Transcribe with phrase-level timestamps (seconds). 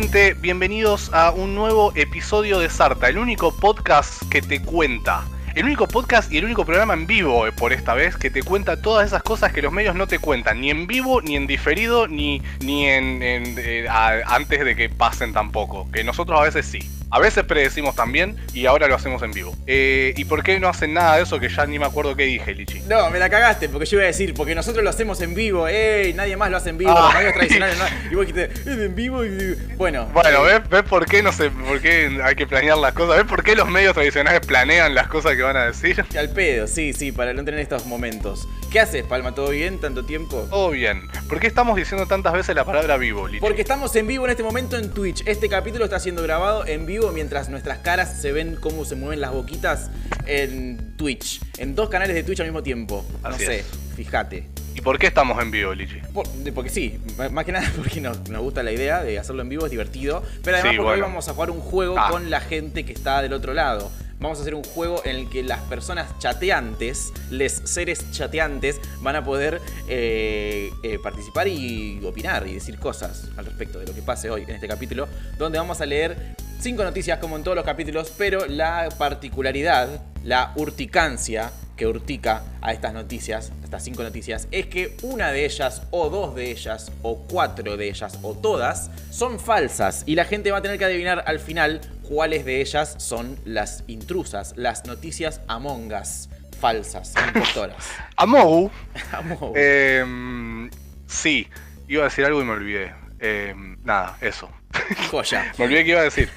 [0.00, 5.24] Gente, bienvenidos a un nuevo episodio de Sarta, el único podcast que te cuenta.
[5.54, 8.42] El único podcast y el único programa en vivo eh, por esta vez que te
[8.42, 11.46] cuenta todas esas cosas que los medios no te cuentan, ni en vivo, ni en
[11.46, 16.80] diferido, ni, ni en, eh, antes de que pasen tampoco, que nosotros a veces sí.
[17.14, 19.54] A veces predecimos también y ahora lo hacemos en vivo.
[19.68, 22.24] Eh, ¿Y por qué no hacen nada de eso que ya ni me acuerdo qué
[22.24, 22.80] dije, Lichi?
[22.88, 25.68] No, me la cagaste, porque yo iba a decir, porque nosotros lo hacemos en vivo,
[25.68, 26.12] ¡ey!
[26.12, 27.02] Nadie más lo hace en vivo, Ah.
[27.04, 27.84] los medios tradicionales no.
[28.10, 29.54] Y vos dijiste, "Es en vivo y.
[29.76, 30.06] Bueno.
[30.12, 33.18] Bueno, eh, ¿ves, ¿ves por qué no sé, por qué hay que planear las cosas?
[33.18, 36.04] ¿Ves por qué los medios tradicionales planean las cosas que van a decir?
[36.18, 38.48] Al pedo, sí, sí, para no tener estos momentos.
[38.72, 39.32] ¿Qué haces, Palma?
[39.36, 39.78] ¿Todo bien?
[39.78, 40.48] ¿Tanto tiempo?
[40.50, 41.02] Todo bien.
[41.28, 43.38] ¿Por qué estamos diciendo tantas veces la palabra vivo, Lichi?
[43.38, 45.22] Porque estamos en vivo en este momento en Twitch.
[45.26, 49.20] Este capítulo está siendo grabado en vivo mientras nuestras caras se ven cómo se mueven
[49.20, 49.90] las boquitas
[50.26, 51.40] en Twitch.
[51.58, 53.04] En dos canales de Twitch al mismo tiempo.
[53.22, 53.83] No sé, es.
[53.94, 54.48] Fíjate.
[54.74, 55.98] ¿Y por qué estamos en vivo, Lichi?
[56.12, 56.98] Por- porque sí,
[57.30, 60.22] más que nada porque nos, nos gusta la idea de hacerlo en vivo, es divertido.
[60.42, 61.06] Pero además Sí, porque hoy bueno.
[61.06, 62.08] vamos a jugar un juego Ah.
[62.10, 63.90] con la gente que está del otro lado.
[64.20, 69.16] Vamos a hacer un juego en el que las personas chateantes, les seres chateantes, van
[69.16, 74.02] a poder eh, eh, participar y opinar y decir cosas al respecto de lo que
[74.02, 77.64] pase hoy en este capítulo, donde vamos a leer cinco noticias como en todos los
[77.66, 79.88] capítulos, pero la particularidad,
[80.22, 85.44] la urticancia que urtica a estas noticias, a estas cinco noticias, es que una de
[85.44, 90.04] ellas, o dos de ellas, o cuatro de ellas, o todas, son falsas.
[90.06, 93.84] Y la gente va a tener que adivinar al final cuáles de ellas son las
[93.86, 96.28] intrusas, las noticias Among Us
[96.60, 97.84] falsas, impostoras.
[98.16, 98.70] Amou.
[99.12, 99.52] Among Us.
[99.54, 100.70] Eh,
[101.06, 101.46] sí,
[101.88, 102.94] iba a decir algo y me olvidé.
[103.20, 104.50] Eh, nada, eso.
[105.10, 105.52] Joya.
[105.58, 106.30] Me olvidé que iba a decir.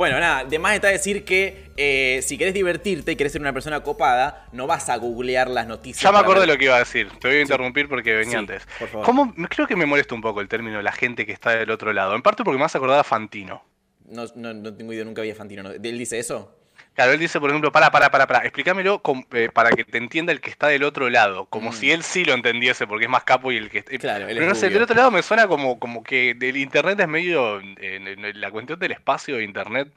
[0.00, 3.52] Bueno, nada, de más está decir que eh, si querés divertirte y querés ser una
[3.52, 6.02] persona copada, no vas a googlear las noticias.
[6.02, 7.10] Ya me acordé de lo que iba a decir.
[7.20, 8.66] Te voy a interrumpir porque venía Sí, antes.
[8.78, 9.04] por favor.
[9.04, 9.34] ¿Cómo?
[9.50, 12.14] Creo que me molesta un poco el término la gente que está del otro lado.
[12.16, 13.62] En parte porque me has acordado a Fantino.
[14.06, 15.64] No, no, no tengo idea, nunca había Fantino.
[15.64, 15.70] ¿no?
[15.72, 16.58] ¿Él dice eso?
[16.94, 19.00] Claro, él dice, por ejemplo, para, para, para, para, explícamelo
[19.32, 21.72] eh, para que te entienda el que está del otro lado, como Mm.
[21.72, 23.78] si él sí lo entendiese, porque es más capo y el que...
[23.88, 26.34] eh, Claro, él es Pero no sé, del otro lado me suena como, como que
[26.34, 27.60] del internet es medio...
[27.60, 29.88] la cuestión del espacio de internet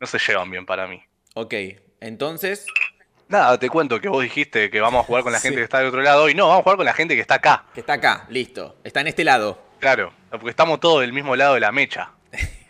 [0.00, 1.02] no se llevan bien para mí.
[1.34, 1.52] Ok,
[2.00, 2.64] entonces.
[3.28, 5.48] Nada, te cuento que vos dijiste que vamos a jugar con la Sí.
[5.48, 7.20] gente que está del otro lado y no, vamos a jugar con la gente que
[7.20, 7.64] está acá.
[7.74, 8.76] Que está acá, listo.
[8.84, 9.60] Está en este lado.
[9.80, 12.10] Claro, porque estamos todos del mismo lado de la mecha.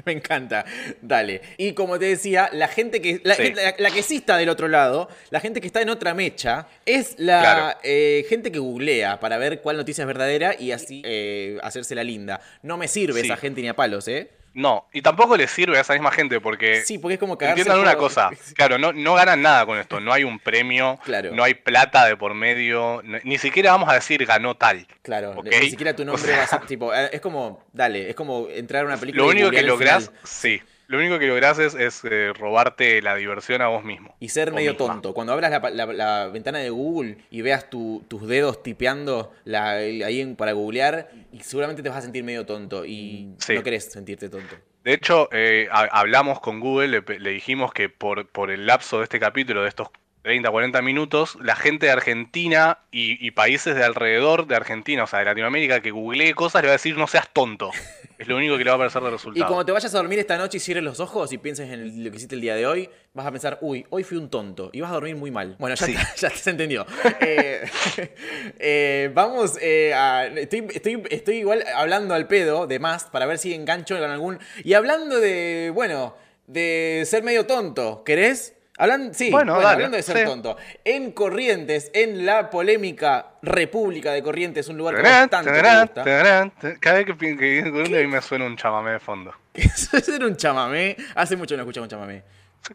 [0.07, 0.65] Me encanta.
[1.03, 1.43] Dale.
[1.59, 3.21] Y como te decía, la gente que.
[3.25, 3.43] La, Sí.
[3.43, 6.15] gente- la- la que sí está del otro lado, la gente que está en otra
[6.15, 7.79] mecha, es la Claro.
[7.83, 12.05] eh, gente que googlea para ver cuál noticia es verdadera y así eh, hacerse la
[12.05, 12.41] linda.
[12.63, 13.27] No me sirve Sí.
[13.27, 14.31] esa gente ni a palos, ¿eh?
[14.57, 16.81] No, y tampoco le sirve a esa misma gente porque...
[16.83, 20.15] Sí, porque es como Entiendan una cosa, claro, no, no ganan nada con esto, no
[20.15, 21.33] hay un premio, Claro.
[21.35, 24.87] no hay plata de por medio, ni siquiera vamos a decir ganó tal.
[25.03, 26.95] Claro, ni siquiera tu nombre O sea- va a ser tipo.
[26.95, 27.65] eh, Es como.
[27.73, 29.25] Dale, es como entrar a una película.
[29.25, 33.63] Lo único que lográs, sí, lo único que lográs es, es, eh, robarte la diversión
[33.63, 34.15] a vos mismo.
[34.21, 34.87] Y ser medio misma.
[34.87, 35.15] tonto.
[35.15, 39.71] Cuando abras la, la- la ventana de Google y veas tu- tus dedos tipeando la-
[39.71, 42.85] ahí en- para googlear, y seguramente te vas a sentir medio tonto.
[42.85, 43.55] Y Sí.
[43.55, 44.55] no querés sentirte tonto.
[44.85, 49.05] De hecho, eh, ha- hablamos con Google, le dijimos que por, por el lapso de
[49.05, 49.89] este capítulo, de estos
[50.23, 55.07] 30, 40 minutos, la gente de Argentina y, y países de alrededor de Argentina, o
[55.07, 57.71] sea, de Latinoamérica, que googlee cosas, le va a decir no seas tonto.
[58.27, 59.47] Es lo único que le va a aparecer de Y resultado.
[59.47, 62.11] cuando te vayas a dormir esta noche y cierres los ojos y pienses en lo
[62.11, 64.69] que hiciste el día de hoy, vas a pensar, uy, hoy fui un tonto.
[64.73, 65.55] Y vas a dormir muy mal.
[65.61, 65.95] Bueno, ya, Sí.
[66.17, 66.85] ya se entendió.
[67.21, 67.65] Eh,
[68.59, 70.27] eh, vamos eh, a.
[70.27, 74.41] Estoy, estoy, estoy igual hablando al pedo de más para ver si engancho con algún.
[74.65, 75.71] Y hablando de.
[75.73, 76.17] Bueno,
[76.49, 78.03] de ser medio tonto.
[78.03, 78.56] ¿Querés?
[78.79, 80.25] Hablan, sí, Bueno, bueno, dale, hablando de ser sí.
[80.25, 80.57] tonto.
[80.85, 85.57] En Corrientes, en la polémica República de Corrientes, un lugar que Tarán, vos tanto te
[85.57, 86.05] tarán, gusta.
[86.05, 86.53] tarán.
[86.81, 89.33] Cada vez que viene Colombia a mí me suena un chamamé de fondo.
[89.55, 90.97] Eso es un chamamé.
[91.15, 92.23] Hace mucho no escuchamos un chamamé.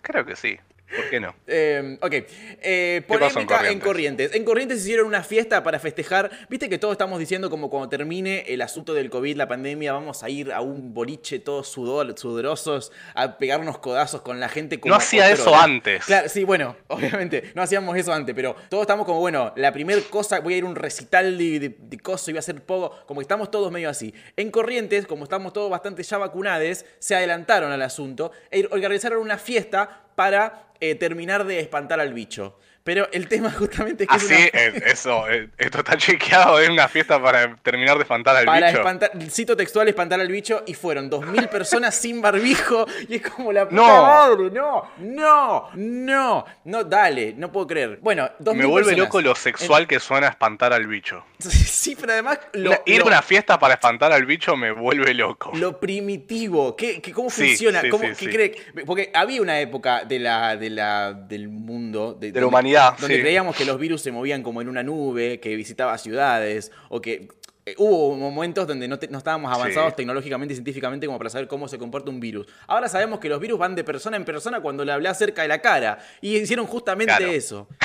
[0.02, 0.58] Creo que sí.
[0.96, 1.34] ¿Por qué no?
[1.48, 2.14] Eh, ok.
[2.62, 4.36] Eh, pasó en Corrientes?
[4.36, 6.30] En Corrientes hicieron una fiesta para festejar.
[6.50, 10.24] Viste que todos estamos diciendo como cuando termine el asunto del COVID, la pandemia, vamos
[10.24, 14.94] a ir a un boliche todos sudor, sudorosos a pegarnos codazos con la gente como
[14.94, 16.06] No hacía eso antes.
[16.06, 20.04] Claro, sí, bueno, obviamente, no hacíamos eso antes, pero todos estamos como, bueno, la primer
[20.04, 22.62] cosa, voy a ir a un recital de, de, de cosas y voy a hacer
[22.64, 24.14] poco, como que estamos todos medio así.
[24.36, 26.52] En Corrientes, como estamos todos bastante ya vacunados,
[27.00, 32.60] se adelantaron al asunto e organizaron una fiesta para eh, terminar de espantar al bicho.
[32.84, 35.24] Pero el tema justamente es que es Así, una- eso,
[35.58, 38.80] esto está chequeado, es una fiesta para terminar de espantar al para bicho.
[38.80, 43.52] espantar, cito textual, espantar al bicho y fueron 2.000 personas sin barbijo y es como
[43.52, 44.02] la puta No.
[44.04, 48.00] madre, no, no, no, no, dale, no puedo creer.
[48.02, 48.98] Bueno, 2.000 Me vuelve personas.
[49.08, 51.24] loco lo sexual que suena espantar al bicho.
[51.40, 55.14] Sí, pero además lo, ir lo- a una fiesta para espantar al bicho me vuelve
[55.14, 55.52] loco.
[55.56, 57.82] lo primitivo, ¿qué, qué- cómo Sí, funciona?
[57.82, 58.86] sí, ¿Cómo, sí, qué cree?
[58.86, 63.16] Porque había una época de la, de la, del mundo, de, la donde- humanidad, donde
[63.16, 63.22] sí.
[63.22, 67.28] creíamos que los virus se movían como en una nube, que visitaba ciudades, o que
[67.66, 69.98] eh, hubo momentos donde no, te- no estábamos avanzados Sí.
[69.98, 72.48] tecnológicamente y científicamente como para saber cómo se comporta un virus.
[72.68, 75.48] Ahora sabemos que los virus van de persona en persona cuando le hablé cerca de
[75.48, 76.00] la cara.
[76.22, 77.32] Y hicieron justamente Claro.
[77.32, 77.68] eso.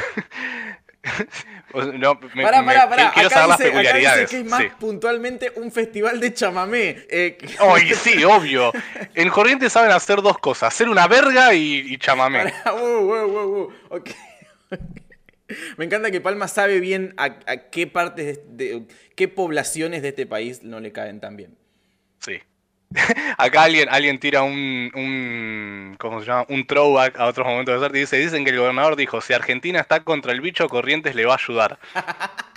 [1.95, 3.11] No, me- Pará, pará, pará.
[3.13, 4.31] Quiero Acá saber las dice, acá dice peculiaridades.
[4.31, 4.69] que es más sí.
[4.81, 6.97] puntualmente un festival de chamamé.
[7.09, 7.39] Eh,
[8.03, 8.73] sí, obvio.
[9.15, 12.51] En Corrientes saben hacer dos cosas: hacer una verga y, y chamamé.
[12.65, 13.49] Pará, wow, wow, wow,
[13.91, 14.03] wow.
[15.77, 20.09] Me encanta que Palma sabe bien a, a qué partes de, de- qué poblaciones de
[20.09, 21.57] este país no le caen tan bien.
[22.19, 22.41] Sí.
[23.39, 25.97] Acá alguien, alguien tira un, un.
[25.99, 26.47] ¿Cómo se llama?
[26.49, 29.33] Un throwback a otros momentos de suerte y dice: Dicen que el gobernador dijo: Si
[29.33, 31.79] Argentina está contra el bicho, Corrientes le va a ayudar.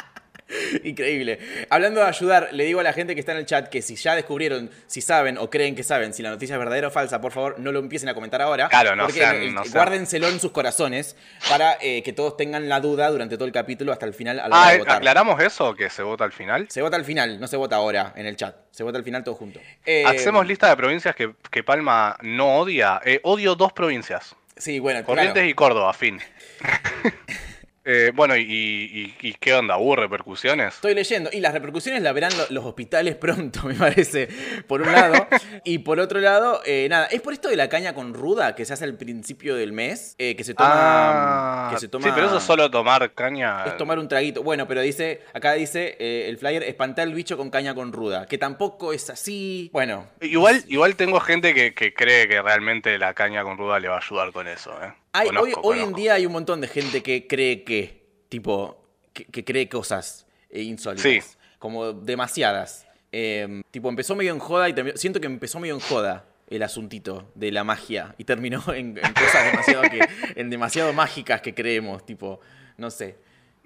[0.84, 1.40] Increíble.
[1.70, 3.96] Hablando de ayudar, le digo a la gente que está en el chat que si
[3.96, 7.22] ya descubrieron, si saben o creen que saben si la noticia es verdadera o falsa,
[7.22, 8.68] por favor no lo empiecen a comentar ahora.
[8.70, 11.16] Claro, no porque sean- sean- guárdenselo en sus corazones
[11.50, 14.48] para eh, que todos tengan la duda durante todo el capítulo hasta el final a
[14.48, 14.98] la Ah, de votar.
[14.98, 15.76] ¿aclaramos eso?
[15.76, 16.68] ¿Que se vota al final?
[16.70, 18.56] Se vota al final, no se vota ahora en el chat.
[18.72, 19.60] Se vota al final todo junto.
[19.86, 23.02] Eh, Hacemos lista de provincias que, que Palma no odia.
[23.06, 25.48] Eh, odio dos provincias: Sí, bueno, Corrientes claro.
[25.50, 26.20] y Córdoba, fin.
[27.92, 29.78] Eh, bueno, y, y- y qué onda?
[29.78, 30.76] ¿Hubo repercusiones?
[30.76, 31.32] Estoy leyendo.
[31.34, 34.28] Y las repercusiones las verán lo- los hospitales pronto, me parece.
[34.68, 35.28] Por un lado.
[35.64, 37.08] y por otro lado, eh, nada.
[37.08, 40.14] Es por esto de la caña con ruda que se hace al principio del mes.
[40.20, 40.70] eh, que se toma.
[40.72, 43.66] Ah, que se toma Sí, pero eso es solo tomar caña.
[43.66, 44.44] Es tomar un traguito.
[44.44, 48.28] Bueno, pero dice, acá dice eh, el flyer, espantar al bicho con caña con ruda.
[48.28, 49.70] Que tampoco es así.
[49.74, 53.88] Bueno, Igual, igual tengo gente que, que cree que realmente la caña con ruda le
[53.88, 54.72] va a ayudar con eso.
[54.84, 54.94] ¿eh?
[55.14, 58.84] Hay, Conozco, hoy, hoy en día hay un montón de gente que cree que, tipo,
[59.14, 61.04] que, que cree cosas eh, insólitas.
[61.04, 61.20] Sí.
[61.58, 62.86] Como demasiadas.
[63.12, 66.64] Eh, tipo, empezó medio en joda y terminó- siento que empezó medio en joda el
[66.64, 70.00] asuntito de la magia y terminó en, en cosas demasiado, que,
[70.36, 72.40] en demasiado mágicas que creemos, tipo,
[72.78, 73.18] no sé.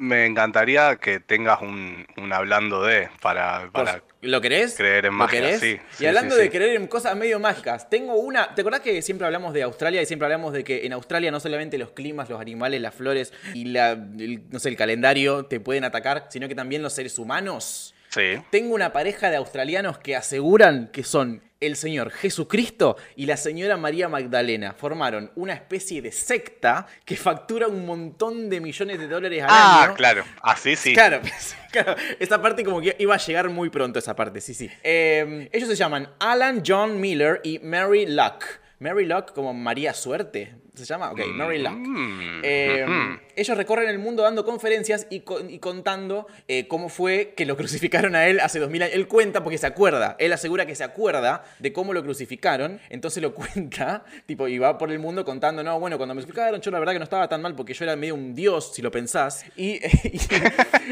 [0.03, 4.75] Me encantaría que tengas un, un hablando de para, para ¿Lo querés?
[4.75, 5.61] creer en ¿Lo magia, querés?
[5.61, 8.53] sí, y hablando sí, de creer en cosas medio mágicas, tengo una.
[8.53, 11.39] ¿Te acordás que siempre hablamos de Australia y siempre hablamos de que en Australia no
[11.39, 15.61] solamente los climas, los animales, las flores y la, el- no sé, el calendario te
[15.61, 17.95] pueden atacar, sino que también los seres humanos?
[18.09, 18.41] Sí.
[18.51, 23.77] Tengo una pareja de australianos que aseguran que son el señor Jesucristo y la señora
[23.77, 24.73] María Magdalena.
[24.73, 29.83] Formaron una especie de secta que factura un montón de millones de dólares al Ah,
[29.85, 29.93] año.
[29.95, 30.23] claro.
[30.41, 30.93] Así sí.
[30.93, 31.21] Claro,
[31.71, 34.69] claro, esa parte como que iba a llegar muy pronto, esa parte, sí, sí.
[34.83, 38.43] Eh, ellos se llaman Alan John Miller y Mary Luck.
[38.79, 41.11] Mary Luck como María Suerte, ¿se llama?
[41.11, 41.73] Ok, Mary Luck.
[41.73, 43.19] Mm, Eh, ujú.
[43.35, 47.55] Ellos recorren el mundo dando conferencias y, con- y contando eh, cómo fue que lo
[47.57, 48.95] crucificaron a él hace 2000 años.
[48.95, 50.15] Él cuenta porque se acuerda.
[50.19, 52.79] Él asegura que se acuerda de cómo lo crucificaron.
[52.89, 56.61] Entonces lo cuenta, tipo, y va por el mundo contando, no, bueno, cuando me crucificaron
[56.61, 58.81] yo la verdad que no estaba tan mal porque yo era medio un dios, si
[58.81, 59.45] lo pensás.
[59.55, 60.19] Y, y,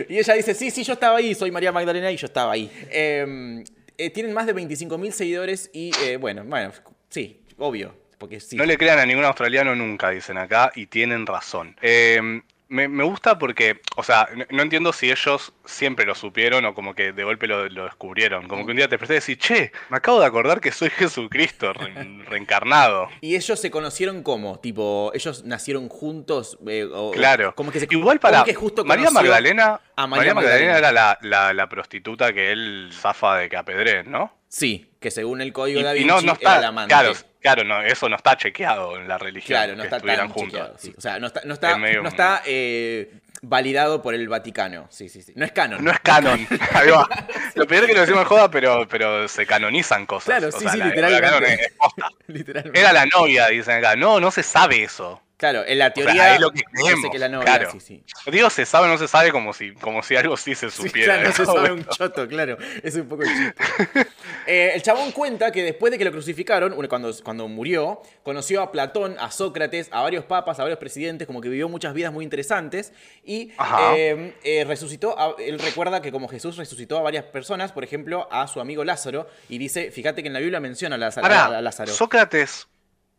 [0.09, 2.71] y ella dice, sí, sí, yo estaba ahí, soy María Magdalena y yo estaba ahí.
[2.91, 3.63] Eh,
[3.97, 6.71] eh, tienen más de 25.000 seguidores y, bueno, bueno,
[7.09, 8.00] sí, obvio.
[8.21, 8.55] Porque sí.
[8.55, 11.75] No le crean a ningún australiano nunca, dicen acá, y tienen razón.
[11.81, 12.21] Eh,
[12.67, 16.93] me, me gusta porque, o sea, no, entiendo si ellos siempre lo supieron o como
[16.93, 18.47] que de golpe lo, lo descubrieron.
[18.47, 20.89] Como que un día te presté y decís, che, me acabo de acordar que soy
[20.97, 23.09] Jesucristo re- reencarnado.
[23.21, 26.57] Y ellos se conocieron como, tipo, ellos nacieron juntos.
[26.67, 27.53] eh, o- Claro.
[27.55, 30.77] Como que se, Igual para que justo María Magdalena, a María María Magdalena Magdalena.
[30.77, 34.37] era la, la- la prostituta que él zafa de que apedreen, ¿no?
[34.47, 36.93] Sí, que según el Y, código de Da y no, no era está, la amante.
[36.93, 39.57] claro, claro, no, eso no está chequeado en la religión.
[39.57, 40.51] Claro, no que está estuvieran tan juntos.
[40.51, 40.93] chequeado, sí.
[40.97, 44.87] O sea, no está, no está, medio no está eh, validado por el Vaticano.
[44.89, 45.33] Sí, sí, sí.
[45.35, 45.83] No es canon.
[45.83, 46.47] No es canon.
[47.55, 50.25] Lo peor es que lo decimos en joda, pero, pero se canonizan cosas.
[50.37, 51.71] Claro, O sí, sea, sí, la- es-.
[52.27, 52.79] Literalmente.
[52.79, 53.95] Era la novia, dicen acá.
[53.95, 55.21] No, no se sabe eso.
[55.41, 57.71] Claro, en la sea, teoría es lo que dice creemos, que la novia, claro.
[57.71, 58.03] sí, sí.
[58.31, 60.83] Digo, se sabe o no se sabe como si, como si algo sí se Sí,
[60.83, 61.15] supiera.
[61.15, 61.53] claro, no se ¿no?
[61.53, 62.57] sabe un choto, claro.
[62.83, 64.07] Es un poco el chiste.
[64.47, 68.71] Eh, el chabón cuenta que después de que lo crucificaron, cuando, cuando murió, conoció a
[68.71, 72.23] Platón, a Sócrates, a varios papas, a varios presidentes, como que vivió muchas vidas muy
[72.23, 72.91] interesantes.
[73.23, 73.51] Y
[73.95, 78.27] eh, eh, resucitó, a- él recuerda que como Jesús resucitó a varias personas, por ejemplo,
[78.31, 81.23] a su amigo Lázaro, y dice, fíjate que en la Biblia menciona a Lázaro.
[81.27, 81.91] Pará, a Lázaro.
[81.93, 82.67] Sócrates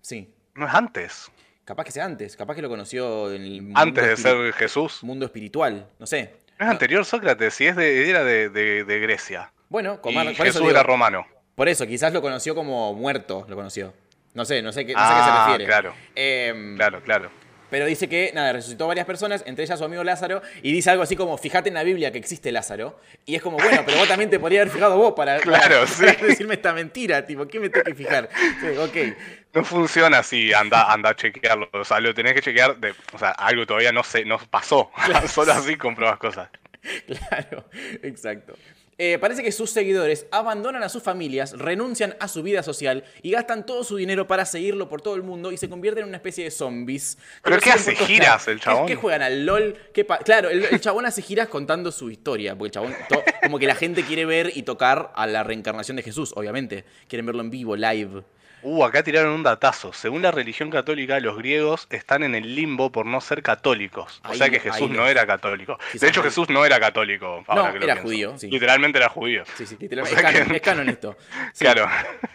[0.00, 0.28] Sí.
[0.54, 1.30] no es antes.
[1.64, 5.02] Capaz que sea antes, capaz que lo conoció en el mundo, Antes de ser Jesús.
[5.02, 6.34] mundo espiritual, no sé.
[6.58, 9.52] No es anterior Sócrates, si es de, era de, de- de Grecia.
[9.68, 11.24] Bueno, Y Comar, por, eso Jesús digo- era romano.
[11.54, 13.94] por eso, quizás lo conoció como muerto, lo conoció.
[14.34, 15.66] No sé, no sé, qué, no sé qué se Ah, refiere.
[15.66, 15.94] claro.
[16.14, 17.30] Em, Claro, claro.
[17.70, 21.02] Pero dice que, nada, resucitó varias personas, entre ellas su amigo Lázaro, y dice algo
[21.04, 23.00] así como, fíjate en la Biblia que existe Lázaro.
[23.24, 25.86] Y es como, bueno, pero vos también te podrías haber fijado vos para, Claro, para-
[25.86, 26.04] sí.
[26.04, 28.28] para decirme esta mentira, tipo, ¿qué me tengo que fijar?
[28.60, 29.16] Sí, ok.
[29.54, 31.68] No funciona así, anda, anda a chequearlo.
[31.72, 32.94] O sea, lo tenés que chequear de.
[33.12, 34.90] O sea, algo todavía no se, no pasó.
[35.28, 36.48] Solo así comprobas cosas.
[37.06, 37.64] Claro,
[38.02, 38.54] exacto.
[38.98, 43.30] Eh, parece que sus seguidores abandonan a sus familias, renuncian a su vida social y
[43.30, 46.16] gastan todo su dinero para seguirlo por todo el mundo y se convierten en una
[46.16, 47.18] especie de zombies.
[47.44, 47.94] ¿Pero Que qué hace?
[47.94, 48.86] ¿Giras el ¿Qué- chabón?
[48.86, 49.76] ¿Qué, juegan al LOL?
[49.94, 52.94] ¿Qué claro, el, el chabón hace giras contando su historia, porque el chabón,
[53.42, 56.84] como que la gente quiere ver y tocar a la reencarnación de Jesús, obviamente.
[57.08, 58.22] Quieren verlo en vivo, live.
[58.62, 59.92] Uh, acá tiraron un datazo.
[59.92, 64.20] Según la religión católica, los griegos están en el limbo por no ser católicos.
[64.28, 65.78] O sea que Jesús no era católico.
[65.92, 66.24] De hecho, ahí.
[66.26, 67.44] Jesús no era católico.
[67.46, 68.02] ahora No, que lo era pienso.
[68.08, 68.48] judío, sí.
[68.48, 69.44] Literalmente era judío.
[69.56, 70.18] Sí, sí, literalmente.
[70.18, 71.16] O sea es, canon, que- es canon esto.
[71.52, 71.64] Sí.
[71.64, 71.88] Claro.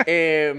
[0.06, 0.54] Eh,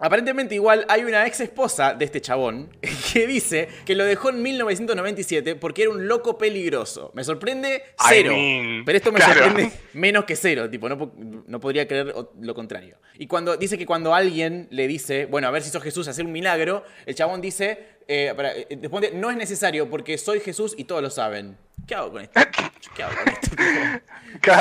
[0.00, 2.70] aparentemente igual hay una ex esposa de este chabón
[3.12, 7.12] que dice que lo dejó en 1997 porque era un loco peligroso.
[7.14, 8.32] Me sorprende I cero.
[8.32, 9.44] mean, pero esto me claro.
[9.44, 10.68] sorprende menos que cero.
[10.68, 11.12] Tipo, no,
[11.46, 12.96] no podría creer lo contrario.
[13.18, 16.24] Y cuando dice que cuando alguien le dice, bueno, a ver si sos Jesús, hacer
[16.24, 20.74] un milagro, el chabón dice, eh, para- eh, responde, no es necesario porque soy Jesús
[20.76, 21.56] y todos lo saben.
[21.86, 22.40] ¿Qué hago con esto?
[22.94, 23.50] ¿Qué hago con esto?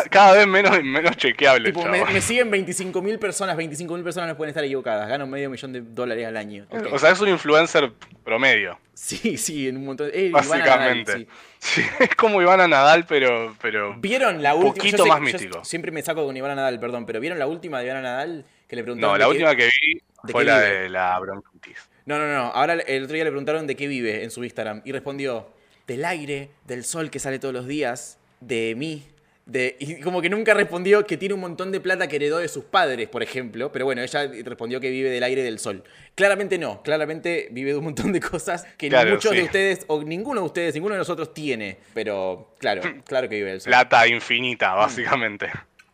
[0.10, 4.50] Cada, vez menos, menos chequeable, Tipo, me, me siguen 25.000 personas, 25.000 personas no pueden
[4.50, 5.08] estar equivocadas.
[5.08, 6.65] Gano medio millón de dólares al año.
[6.91, 7.91] O sea, es un influencer
[8.24, 8.79] promedio.
[8.94, 10.10] sí, sí, en un montón.
[10.13, 11.12] Eh, Básicamente.
[11.12, 11.27] Nadal,
[11.60, 11.82] sí.
[11.82, 13.56] Sí, es como Ivana Nadal, pero.
[13.62, 13.96] pero...
[14.00, 14.74] ¿Vieron la última?
[14.75, 17.86] Poquito sé- más siempre me saco con Ivana Nadal, perdón, pero ¿vieron la última de
[17.86, 18.46] Ivana Nadal?
[18.68, 19.13] Que le preguntaron.
[19.13, 21.89] No, la qué- última que vi ¿de fue la de la bronquitis.
[22.10, 22.46] No, no, no.
[22.54, 24.82] Ahora el otro día le preguntaron de qué vive en su Instagram.
[24.84, 25.48] Y respondió:
[25.86, 29.04] del aire, del sol que sale todos los días, de mí.
[29.46, 32.48] De, y como que nunca respondió que tiene un montón de plata que heredó de
[32.48, 33.72] sus padres, por ejemplo.
[33.72, 35.84] Pero bueno, ella respondió que vive del aire y del sol.
[36.16, 36.82] Claramente no.
[36.84, 40.46] Claramente vive de un montón de cosas que Claro, muchos de ustedes, o ninguno de
[40.48, 41.78] ustedes, ninguno de nosotros tiene.
[41.94, 43.70] Pero claro, claro que vive del sol.
[43.72, 45.48] Plata infinita, básicamente.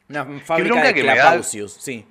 [0.09, 2.05] Una fábrica de que me da- Clapausius, sí.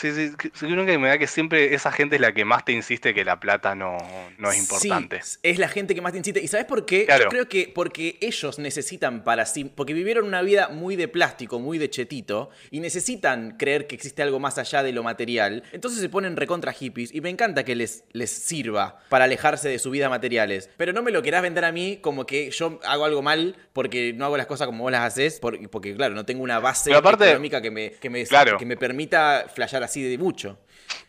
[0.00, 2.70] Sí, sí, creo que me da que siempre esa gente es la que más te
[2.72, 3.96] insiste que la plata no,
[4.38, 5.20] no es importante.
[5.22, 6.38] Sí, es la gente que más te incita.
[6.38, 7.00] ¿Y sabes por qué?
[7.00, 7.28] Yo Claro.
[7.30, 11.78] creo que porque ellos necesitan para sí, porque vivieron una vida muy de plástico, muy
[11.78, 15.64] de chetito, y necesitan creer que existe algo más allá de lo material.
[15.72, 19.78] Entonces se ponen recontra hippies, y me encanta que les, les sirva para alejarse de
[19.80, 20.70] su vida materiales.
[20.76, 24.12] Pero no me lo querás vender a mí como que yo hago algo mal porque
[24.12, 26.92] no hago las cosas como vos las haces, por- porque claro, no tengo una base
[26.94, 28.58] aparte- económica que me, que me, Claro.
[28.58, 30.58] que me permita flashear así de mucho.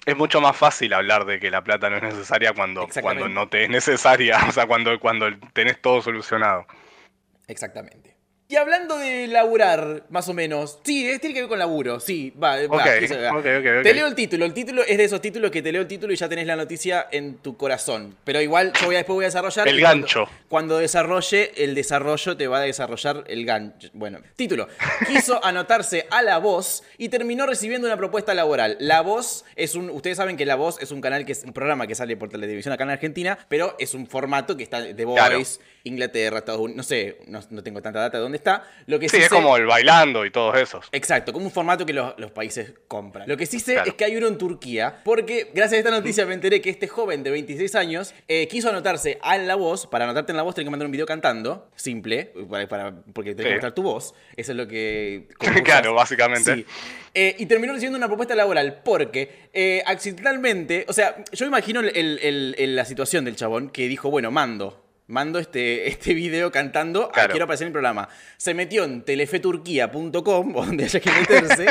[0.06, 3.48] Es mucho más fácil hablar de que la plata no es necesaria cuando, cuando no
[3.48, 6.66] te es necesaria, o sea, cuando, cuando tenés todo solucionado.
[7.48, 8.19] Exactamente.
[8.52, 10.80] Y hablando de laburar, más o menos.
[10.84, 12.34] Sí, tiene que ver con laburo, sí.
[12.44, 13.38] Va, va, Ok, sí, va.
[13.38, 13.44] ok.
[13.84, 14.44] Te leo el título.
[14.44, 16.56] El título es de esos títulos que te leo el título y ya tenés la
[16.56, 18.16] noticia en tu corazón.
[18.24, 19.68] Pero igual yo voy a, después voy a desarrollar.
[19.68, 20.26] El cuando- gancho.
[20.48, 23.90] Cuando, desarrolle, el desarrollo te va a desarrollar el gancho.
[23.94, 24.68] Bueno, título.
[25.08, 28.78] Quiso anotarse a La Voz y terminó recibiendo una propuesta laboral.
[28.80, 29.92] La Voz es un...
[29.92, 32.30] Ustedes saben que La Voz es un canal que es un programa que sale por
[32.30, 35.38] televisión acá en Argentina, pero es un formato que está de Claro.
[35.84, 38.64] Inglaterra, Estados Unidos, no sé, no, no tengo tanta data de dónde está.
[38.88, 40.88] Lo que Sí, sí, es sé- como el bailando y todos esos.
[40.92, 43.28] Exacto, como un formato que los, los países compran.
[43.28, 43.90] Lo que sí sé Claro.
[43.90, 46.88] es que hay uno en Turquía, porque gracias a esta noticia me enteré que este
[46.88, 49.88] joven de 26 años eh, quiso anotarse a La Voz.
[49.88, 53.32] Para anotarte en La Voz tenés que mandar un video cantando, simple, para, para- porque
[53.36, 53.54] tenés que Sí.
[53.56, 54.14] mostrar tu voz.
[54.36, 55.28] Eso es lo que...
[55.64, 56.56] Claro, básicamente.
[56.56, 56.66] Sí.
[57.14, 61.96] Eh, y terminó recibiendo una propuesta laboral porque eh, accidentalmente, o sea, yo imagino el-
[61.96, 64.86] el- el- el- la situación del chabón que dijo, bueno, mando.
[65.10, 67.32] Mando este, este video cantando, ah, Claro.
[67.32, 68.08] quiero aparecer en el programa.
[68.38, 71.66] Se metió en telefeturquía.com, donde haya que meterse,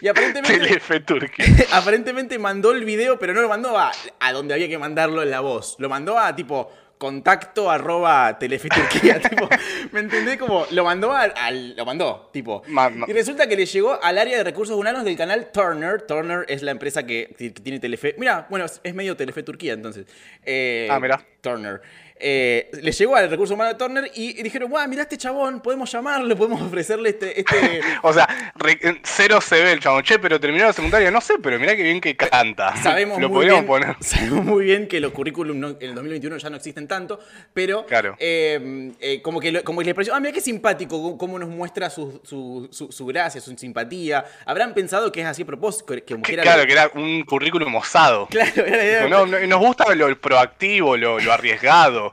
[0.00, 1.46] y aparentemente, Telefe Turquía.
[1.72, 5.30] aparentemente mandó el video, pero no lo mandó a, a donde había que mandarlo en
[5.30, 5.76] la voz.
[5.78, 9.20] Lo mandó a tipo contacto arroba telefeturquía.
[9.28, 9.48] tipo,
[9.90, 10.36] ¿Me entendés?
[10.38, 11.32] Como lo mandó al.
[11.36, 12.62] al- lo mandó, tipo.
[13.08, 16.02] Y resulta que le llegó al área de recursos humanos del canal Turner.
[16.02, 18.14] Turner es la empresa que, que tiene Telefe.
[18.18, 20.06] Mira, bueno, es, medio Telefe Turquía entonces.
[20.44, 21.24] Eh, Ah, mirá.
[21.40, 21.82] Turner.
[22.24, 25.60] Eh, le llegó al recurso humano de Turner y, y dijeron, guau, mirá este chabón,
[25.60, 27.40] podemos llamarlo, podemos ofrecerle este.
[27.40, 27.80] este...
[28.02, 30.02] O sea, re- cero se ve el chabón.
[30.02, 32.76] Che, pero terminó la secundaria, no sé, pero mirá que bien que canta.
[32.82, 33.96] Sabemos Lo muy, podríamos bien, poner.
[34.00, 37.18] sabemos muy bien que los currículum no- en el 2021 ya no existen tanto,
[37.52, 38.14] pero Claro.
[38.18, 41.48] eh, eh, como, que lo- como que le pareció, ah, mira qué simpático, cómo- nos
[41.48, 44.24] muestra su, su, su- su gracia, su simpatía.
[44.46, 47.74] Habrán pensado que es así a propósito, que, era claro, lo- que era un currículum
[47.74, 48.28] osado.
[48.30, 49.08] Claro, era la idea.
[49.08, 52.11] No, no, nos gusta lo proactivo, lo, lo lo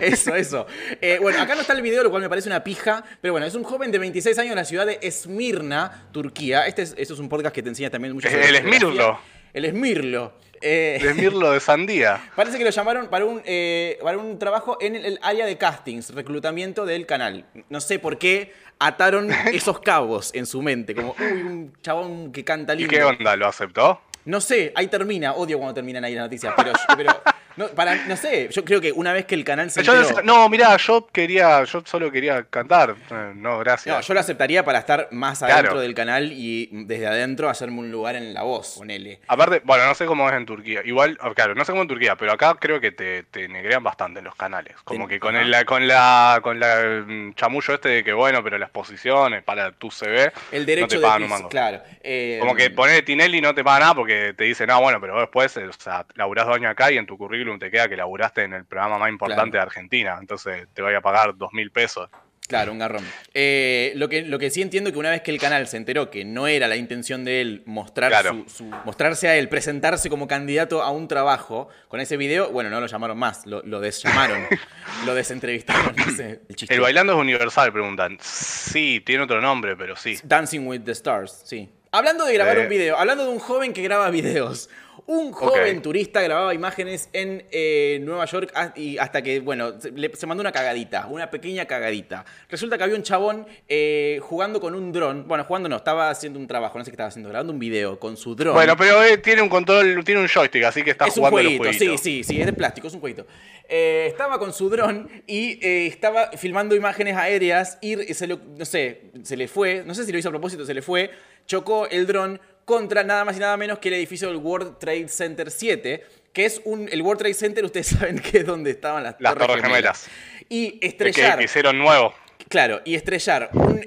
[0.00, 0.66] Eso, eso.
[1.00, 3.04] Eh, bueno, acá no está el video, lo cual me parece una pija.
[3.20, 6.66] Pero bueno, es un joven de 26 años en la ciudad de Esmirna, Turquía.
[6.66, 8.56] Este es, esto es un podcast que te enseña también mucho sobre El.
[8.56, 9.18] Esmirlo.
[9.52, 10.32] El Esmirlo.
[10.64, 12.20] Eh, De Mirlo de Sandía.
[12.36, 15.58] Parece que lo llamaron para un, eh, para un trabajo en el, el área de
[15.58, 17.44] castings, reclutamiento del canal.
[17.68, 20.94] No sé por qué ataron esos cabos en su mente.
[20.94, 22.92] Como, uy, un chabón que canta ¿Y lindo.
[22.94, 23.34] qué onda?
[23.34, 24.00] ¿Lo aceptó?
[24.24, 25.32] No sé, ahí termina.
[25.32, 26.54] Odio cuando terminan ahí las noticias.
[26.56, 27.10] Pero, pero
[27.56, 30.08] no, para, no sé, yo creo que una vez que el canal se Yo enteró-
[30.08, 32.94] decía, no, mirá, yo quería, yo solo quería cantar.
[33.34, 33.94] No, gracias.
[33.94, 35.80] No, yo lo aceptaría para estar más adentro Claro.
[35.80, 39.20] del canal y desde adentro hacerme un lugar en la voz, ponele.
[39.28, 40.80] Aparte, bueno, no sé cómo es en Turquía.
[40.84, 43.82] Igual, ah, claro, no sé cómo en Turquía, pero acá creo que te, te negrean
[43.82, 44.74] bastante en los canales.
[44.84, 48.42] Como que con el, la, con la, con la mm, chamullo este de que bueno,
[48.42, 51.48] pero las posiciones para tu CV El no derecho te de pagan un mango.
[51.48, 51.80] claro.
[52.02, 55.18] Eh, Como que poner Tinelli no te paga nada porque te dicen, ah, bueno, pero
[55.20, 57.96] después, eh, o sea, laburás dos años acá y en tu currículum te queda que
[57.96, 59.64] laburaste en el programa más importante Claro.
[59.66, 60.16] de Argentina.
[60.20, 62.08] Entonces te voy a pagar dos mil pesos.
[62.48, 63.04] Claro, un garrón.
[63.32, 66.10] Eh, lo, que, lo que sí entiendo que una vez que el canal se enteró
[66.10, 68.44] que no era la intención de él mostrar Claro.
[68.46, 72.68] su, su- mostrarse a él, presentarse como candidato a un trabajo con ese video, bueno,
[72.68, 74.44] no lo llamaron más, lo, lo desllamaron,
[75.06, 76.40] lo desentrevistaron, no sé.
[76.68, 78.18] El bailando es universal, preguntan.
[78.20, 80.18] Sí, tiene otro nombre, pero sí.
[80.22, 81.70] Dancing with the Stars, sí.
[81.94, 82.62] Hablando de grabar Eh.
[82.62, 84.70] un video, hablando de un joven que graba videos.
[85.06, 90.14] Un joven turista grababa imágenes en eh, Nueva York y hasta que, bueno, se, le-
[90.14, 92.24] se mandó una cagadita, una pequeña cagadita.
[92.48, 95.26] Resulta que había un chabón eh, jugando con un dron.
[95.26, 97.98] Bueno, jugando no, estaba haciendo un trabajo, no sé qué estaba haciendo, grabando un video
[97.98, 98.54] con su dron.
[98.54, 101.36] Bueno, pero eh, tiene un control, tiene un joystick, así que está es un jugando
[101.50, 103.26] jueguito, sí, sí, sí, es de plástico, es un jueguito.
[103.68, 109.36] Estaba con su dron y estaba filmando imágenes aéreas y se le, no sé, se
[109.36, 111.10] le fue, no sé si lo hizo a propósito, se le fue,
[111.46, 115.08] chocó el dron contra nada más y nada menos que el edificio del World Trade
[115.08, 119.02] Center 7, que es un, el World Trade Center, ustedes saben que es donde estaban
[119.02, 120.08] las, Las Torres Gemelas.
[120.48, 122.14] Y estrellar, que hicieron nuevo.
[122.48, 123.84] claro, y estrellar un,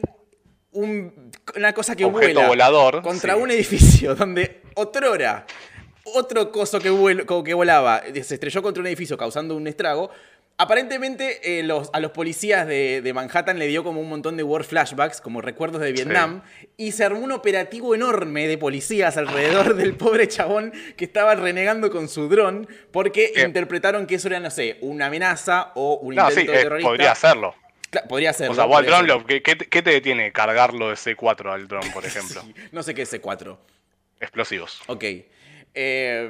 [0.72, 3.40] un- una cosa que Objeto vuela volador, contra sí.
[3.42, 5.46] un edificio donde otrora
[6.14, 10.12] otro coso que, vuel- como que volaba se estrelló contra un edificio causando un estrago.
[10.58, 14.44] Aparentemente eh, los, a los policías de, de Manhattan le dio como un montón de
[14.44, 16.44] war flashbacks, como recuerdos de Vietnam,
[16.78, 21.92] y se armó un operativo enorme de policías alrededor del pobre chabón que estaba renegando
[21.92, 23.44] con su dron porque Eh.
[23.44, 26.90] interpretaron que eso era, no sé, una amenaza o un No, sí, intento eh, terrorista.
[26.90, 27.56] podría hacerlo.
[28.08, 28.50] Podría ser.
[28.50, 31.52] O sea, vos al dron, lo- ¿qué, qué te- qué te detiene cargarlo de C4
[31.54, 32.42] al dron, por ejemplo?
[32.72, 33.58] No sé qué es C4.
[34.22, 34.82] Explosivos.
[34.88, 35.04] Ok.
[35.78, 36.28] Eh,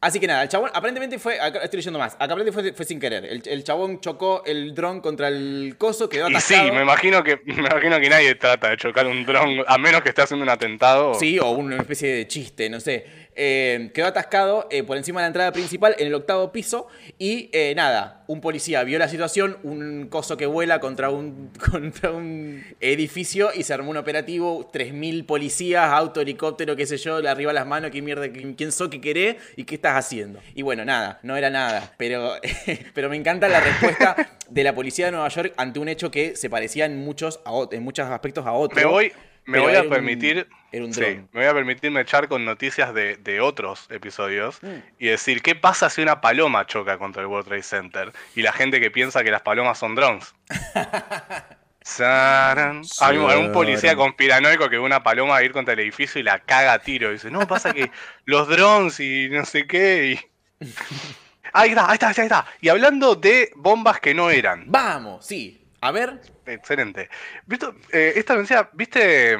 [0.00, 1.40] así que nada, el chabón aparentemente fue.
[1.40, 2.14] Acá estoy leyendo más.
[2.14, 3.24] Acá aparentemente fue, fue sin querer.
[3.24, 6.66] El, el chabón chocó el dron contra el coso, quedó Y atascado.
[6.66, 10.02] sí, me imagino que me imagino que nadie trata de chocar un dron, a menos
[10.02, 11.14] que esté haciendo un atentado.
[11.14, 13.28] Sí, o una especie de chiste, no sé.
[13.40, 16.88] Eh, quedó atascado eh, por encima de la entrada principal en el octavo piso
[17.20, 22.10] y eh, nada, un policía vio la situación, un coso que vuela contra un, contra
[22.10, 27.28] un edificio y se armó un operativo, 3.000 policías, auto, helicóptero, qué sé yo, le
[27.28, 30.40] arriba las manos, qué mierda, quién, quién sos, qué querés y qué estás haciendo.
[30.54, 32.34] Y bueno, nada, no era nada, pero,
[32.94, 34.16] pero me encanta la respuesta
[34.48, 37.52] de la policía de Nueva York ante un hecho que se parecía en muchos, a
[37.70, 38.76] en muchos aspectos a otro.
[38.76, 39.12] Me voy,
[39.46, 40.46] me voy a un- permitir.
[40.72, 41.28] era un sí, dron.
[41.32, 44.68] me voy a permitirme echar con noticias de, de otros episodios Mm.
[44.98, 48.12] y decir, ¿qué pasa si una paloma choca contra el World Trade Center?
[48.36, 50.34] Y la gente que piensa que las palomas son drones.
[51.82, 52.82] Saran.
[53.00, 56.24] Hay un, hay un policía conspiranoico que ve una paloma ir contra el edificio y
[56.24, 57.10] la caga a tiro.
[57.10, 57.90] Y dice, no, pasa que
[58.24, 60.18] los drones y no sé qué.
[60.60, 60.64] y-
[61.54, 62.46] Ahí está, ahí está, ahí está.
[62.60, 64.64] Y hablando de bombas que no eran.
[64.66, 65.64] Vamos, sí.
[65.80, 67.08] A ver, Excelente.
[67.46, 69.36] ¿Viste, eh, esta noticia, viste,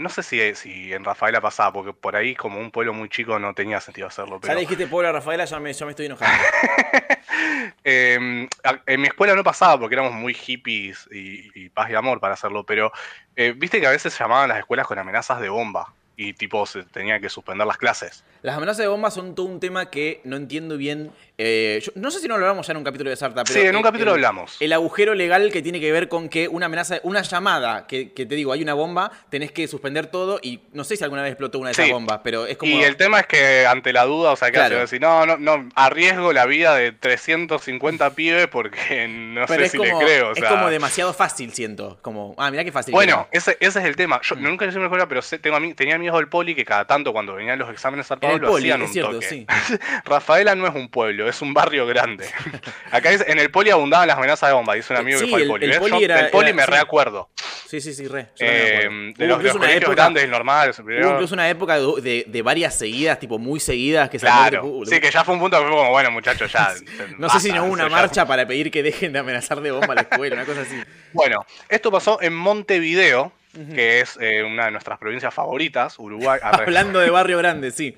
[0.00, 3.38] no sé si, si en Rafaela pasaba, porque por ahí como un pueblo muy chico
[3.38, 5.90] no tenía sentido hacerlo, ya pero le dijiste pobre a Rafaela, ya me, ya me
[5.92, 6.34] estoy enojando.
[7.84, 11.94] eh, a- en mi escuela no pasaba porque éramos muy hippies y, y paz y
[11.94, 12.92] amor para hacerlo, pero
[13.36, 16.66] eh, viste que a veces se llamaban las escuelas con amenazas de bomba y tipo
[16.66, 18.24] se tenía que suspender las clases.
[18.42, 21.12] Las amenazas de bombas son todo un tema que no entiendo bien.
[21.42, 23.54] Eh, yo- no sé si no lo hablamos ya en un capítulo de Sarta, pero.
[23.58, 24.56] Sí, en un el- capítulo el- hablamos.
[24.60, 28.26] El agujero legal que tiene que ver con que una amenaza, una llamada, que, que
[28.26, 31.30] te digo, hay una bomba, tenés que suspender todo y no sé si alguna vez
[31.32, 31.92] explotó una de esas Sí.
[31.92, 32.70] bombas, pero es como.
[32.70, 34.74] Y el tema es que ante la duda, o sea, que Claro.
[34.74, 39.66] hace decir, no, no, no, arriesgo la vida de 350 pibes porque no pero sé
[39.66, 40.28] es si como, le creo.
[40.28, 41.98] O es sea, como demasiado fácil, siento.
[42.02, 42.92] Como, ah, mirá qué fácil.
[42.92, 44.18] Bueno, que ese, ese es el tema.
[44.18, 44.20] Mm.
[44.22, 46.86] Yo nunca le hice una escuela, pero sé- tengo tenía amigos del poli que cada
[46.86, 49.26] tanto cuando venían los exámenes zarpados lo poli, hacían es un cierto, toque.
[49.28, 49.46] sí.
[50.04, 52.26] Rafaela no es un pueblo, es un barrio grande.
[52.92, 55.30] Acá es- en el poli abundaban las amenazas de bomba, dice un amigo Sí, que
[55.30, 55.64] fue al el- poli.
[55.64, 55.78] el ¿ves?
[55.80, 56.70] poli Yo era- del poli era- me sí.
[56.70, 57.30] reacuerdo.
[57.66, 58.26] Sí, sí, sí, re.
[58.40, 60.78] Eh, de los, de los incluso una época- grandes.
[60.80, 65.10] Hubo incluso una época de, varias seguidas, tipo muy seguidas, que Claro, uh, sí, que
[65.10, 66.74] ya fue un punto que fue como, bueno, muchachos, ya.
[67.18, 69.70] No sé si no hubo una ya- marcha para pedir que dejen de amenazar de
[69.70, 70.74] bomba a la escuela, una cosa así.
[71.12, 73.32] Bueno, esto pasó en Montevideo,
[73.74, 76.38] que es eh, una de nuestras provincias favoritas, Uruguay.
[76.42, 77.96] Hablando de barrio grande, sí.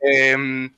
[0.00, 0.70] Eh,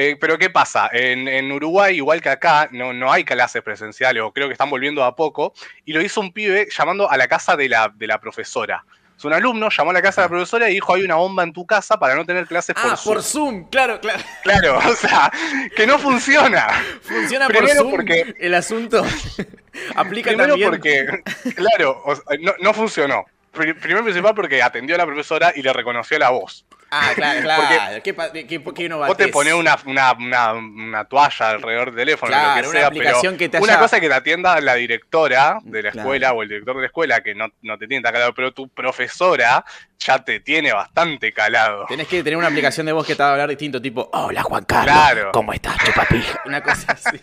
[0.00, 0.88] eh, pero ¿qué pasa?
[0.92, 4.70] En, en Uruguay, igual que acá, no, no hay clases presenciales, o creo que están
[4.70, 5.52] volviendo a poco,
[5.84, 8.84] y lo hizo un pibe llamando a la casa de la, de la profesora.
[9.16, 11.42] Es un alumno, llamó a la casa de la profesora y dijo, hay una bomba
[11.42, 13.14] en tu casa para no tener clases por Ah, Zoom.
[13.14, 14.22] por Zoom, claro, claro.
[14.42, 15.30] Claro, o sea,
[15.76, 16.66] que no funciona.
[17.02, 19.04] Funciona por Primero Zoom porque- el asunto.
[19.94, 20.70] Aplica Primero también.
[20.70, 21.06] porque,
[21.54, 23.24] claro, o sea, no, no funcionó.
[23.52, 26.64] Pri- Primero principal porque atendió a la profesora y le reconoció la voz.
[26.92, 28.02] Ah, claro, claro.
[28.02, 28.14] ¿Qué,
[28.48, 32.56] qué, qué no Vos te pones una, una, una, una toalla alrededor del teléfono, Claro,
[32.56, 34.60] lo que una sea, aplicación pero que te una haya- cosa es que te atienda
[34.60, 36.08] la directora de la Claro.
[36.08, 38.52] escuela o el director de la escuela, que no, no te tiene tan calado, pero
[38.52, 39.64] tu profesora
[39.98, 41.86] ya te tiene bastante calado.
[41.86, 44.42] Tenés que tener una aplicación de voz que te va a hablar distinto, tipo, hola
[44.42, 45.30] Juan Carlos, Claro.
[45.32, 46.40] ¿cómo estás, chupapija?
[46.46, 47.20] Una cosa así.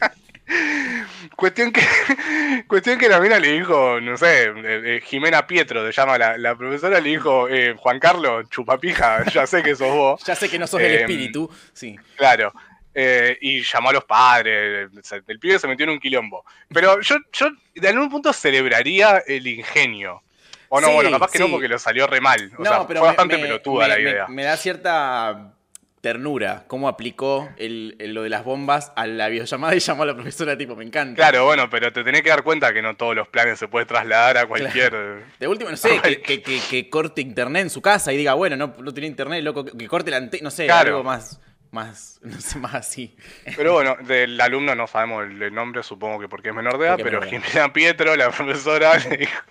[1.35, 1.81] Cuestión que,
[2.67, 6.37] cuestión que la mina le dijo, no sé, eh, eh, Jimena Pietro, se llama la,
[6.37, 10.23] la profesora, le dijo, eh, Juan Carlos, chupapija, ya sé que sos vos.
[10.25, 11.95] Ya sé que no sos el Em, espíritu, sí.
[12.15, 12.53] Claro.
[12.99, 14.89] Eh, y llamó a los padres.
[15.27, 16.43] El pibe se metió en un quilombo.
[16.73, 20.23] Pero yo, yo de algún punto celebraría el ingenio.
[20.69, 22.51] O no, Sí, bueno, capaz que no porque lo salió re mal.
[22.57, 24.27] O No, sea, pero fue me- bastante me- pelotuda me- la idea.
[24.27, 25.53] Me, da cierta
[26.01, 30.05] ternura cómo aplicó el, el- lo de las bombas a la videollamada y llamó a
[30.05, 31.15] la profesora, tipo, me encanta.
[31.15, 33.87] Claro, bueno, pero te tenés que dar cuenta que no todos los planes se pueden
[33.87, 34.93] trasladar a cualquier.
[35.39, 38.33] De último, no sé, que, que- que- que corte internet en su casa y diga,
[38.35, 40.89] bueno, no, no tiene internet, loco, que, corte la antena, no sé, Claro.
[40.89, 43.15] algo más, más, no sé, más así.
[43.55, 46.99] Pero bueno, del alumno no sabemos el, nombre, supongo que porque es menor de edad,
[47.01, 47.21] pero.
[47.23, 49.41] Jimena Pietro, la profesora, dijo,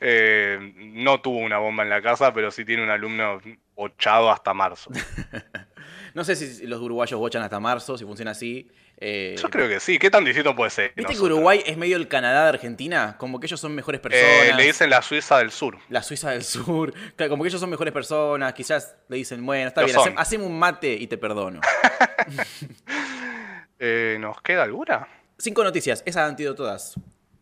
[0.00, 3.40] eh, no tuvo una bomba en la casa, pero sí tiene un alumno
[3.76, 4.90] ochado hasta marzo.
[6.14, 8.70] No sé si los uruguayos bochan hasta marzo, si funciona así.
[8.98, 9.98] eh, Yo creo que sí.
[9.98, 10.92] ¿Qué tan distinto puede ser?
[10.94, 11.20] ¿Viste que?
[11.20, 13.16] Uruguay es medio el Canadá de Argentina?
[13.18, 14.56] Como que ellos son mejores Eh, personas.
[14.56, 15.76] le dicen la Suiza del Sur.
[15.88, 16.94] La Suiza del Sur.
[17.16, 18.54] Claro, como que ellos son mejores personas.
[18.54, 20.12] Quizás le dicen, bueno, está Lo bien, son.
[20.14, 21.60] hacem- haceme un mate y te perdono.
[23.78, 25.06] Eh, ¿Nos queda alguna?
[25.38, 26.94] Cinco noticias, esas han sido todas.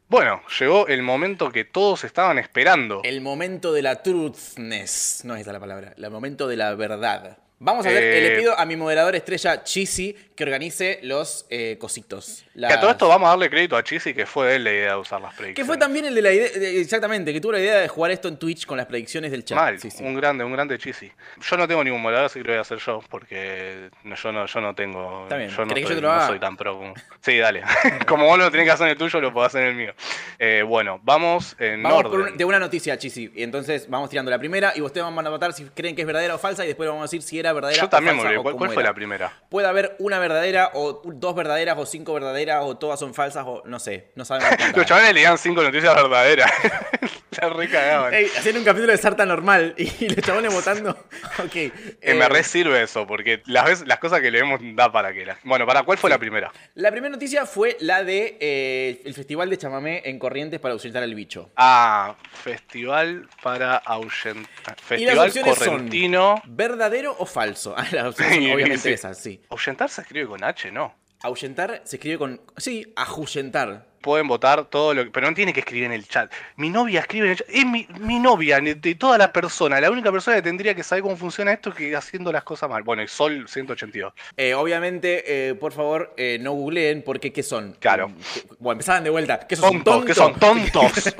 [0.09, 3.01] Bueno, llegó el momento que todos estaban esperando.
[3.05, 5.21] El momento de la truthness.
[5.25, 5.95] No es esa la palabra.
[5.97, 7.39] El momento de la verdad.
[7.65, 11.77] Vamos a ver, Eh, le pido a mi moderador estrella Cheesy que organice los eh,
[11.79, 12.45] cositos.
[12.59, 14.71] Que a todo Las- esto vamos a darle crédito a Chisi, que fue él la
[14.73, 15.55] idea de usar las predicciones.
[15.57, 18.11] Que fue también el de la idea, de- exactamente, que tuvo la idea de jugar
[18.11, 19.57] esto en Twitch con las predicciones del chat.
[19.57, 20.03] Mal, Sí, sí.
[20.03, 21.13] un grande, un grande Chisi.
[21.41, 24.33] Yo no tengo ningún moderador, así que lo voy a hacer yo, porque no- yo
[24.33, 25.23] no, yo no tengo.
[25.25, 25.51] Está bien.
[25.51, 26.27] Yo no, ¿Querés que soy, yo te lo no haga?
[26.27, 26.95] soy tan pro como.
[27.21, 27.63] Sí, dale.
[28.09, 29.95] como vos lo tenés que hacer en el tuyo, lo puedo hacer en el mío.
[30.39, 32.33] Eh, bueno, vamos en Vamos por orden.
[32.33, 33.31] un- de una noticia, Chisi.
[33.37, 36.07] Y entonces vamos tirando la primera y ustedes van a votar si creen que es
[36.07, 38.41] verdadera o falsa y después vamos a decir si era verdadera Yo también me falsa
[38.41, 38.57] olvidé.
[38.57, 39.33] ¿Cuál, fue la primera?
[39.49, 43.63] Puede haber una verdadera o dos verdaderas o cinco verdaderas o todas son falsas o
[43.65, 44.51] no sé, no sabemos.
[44.77, 46.51] Los chavales leían cinco noticias verdaderas.
[47.41, 48.13] La recagaban.
[48.13, 50.91] Ey, haciendo un capítulo de Sarta normal y los chavales votando.
[51.39, 51.57] Ok.
[51.57, 55.13] Eh, eh, me re sirve eso, porque las, veces, las cosas que leemos da para
[55.15, 55.39] que las...
[55.43, 56.53] Bueno, ¿para cuál fue la primera?
[56.75, 61.03] La primera noticia fue la de eh, el Festival de Chamamé en Corrientes para ahuyentar
[61.03, 61.51] al bicho.
[61.57, 64.77] Ah, Festival para ahuyentar.
[64.99, 66.41] Y las Festival opciones correntino.
[66.45, 67.75] son ¿verdadero o falso?
[67.83, 68.93] Ah, las opciones son Sí, obviamente sí.
[68.93, 69.41] esas, sí.
[69.49, 70.95] Ahuyentar se escribe con H, ¿no?
[71.23, 72.41] Ahuyentar se escribe con.
[72.57, 73.91] Sí, ahuyentar.
[74.01, 75.11] Pueden votar todo lo que.
[75.13, 76.33] Pero no tiene que escribir en el chat.
[76.57, 77.47] Mi novia escribe en el chat.
[77.49, 79.81] Es mi, mi novia, de todas las personas.
[79.81, 82.69] La única persona que tendría que saber cómo funciona esto es que haciendo las cosas
[82.69, 82.83] mal.
[82.83, 84.13] Bueno, y Sol 182.
[84.37, 87.77] Eh, obviamente, eh, por favor, eh, no googleen porque ¿qué son?
[87.79, 88.11] Claro.
[88.35, 89.47] ¿qué- Bueno, empezaban de vuelta.
[89.47, 90.07] ¿Qué sos un Tontos, tonto?
[90.07, 91.15] que son tontos.